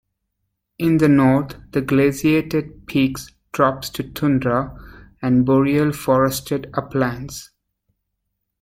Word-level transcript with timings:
In 0.79 0.97
the 0.97 1.07
north 1.07 1.57
the 1.73 1.81
glaciated 1.81 2.87
peaks 2.87 3.31
drop 3.51 3.83
to 3.93 4.01
tundra 4.01 4.75
and 5.21 5.45
boreal 5.45 5.91
forested 5.93 6.71
uplands. 6.73 7.51